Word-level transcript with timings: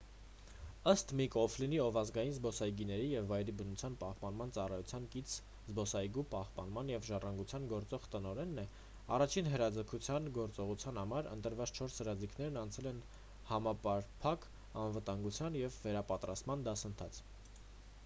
ըստ 0.91 1.11
միք 1.17 1.35
օ'ֆլինի 1.39 1.77
ով 1.87 1.97
ազգային 2.01 2.31
զբոսայգիների 2.35 3.09
և 3.09 3.25
վայրի 3.31 3.53
բնության 3.57 3.97
պահպանման 4.03 4.53
ծառայության 4.55 5.03
կից 5.15 5.35
զբոսայգու 5.65 6.23
պահպանման 6.31 6.89
և 6.93 7.05
ժառանգության 7.09 7.67
գործող 7.73 8.07
տնօրենն 8.15 8.63
է 8.63 8.63
առաջին 9.17 9.49
հրաձգության 9.55 10.29
գործողության 10.39 11.01
համար 11.03 11.29
ընտրված 11.35 11.75
չորս 11.81 11.97
հրաձիգները 12.03 12.61
անցել 12.63 12.87
են 12.93 13.03
համապարփակ 13.51 14.49
անվտանգության 14.85 15.59
և 15.65 15.77
վերապատրաստման 15.85 16.65
դասընթաց 16.71 17.21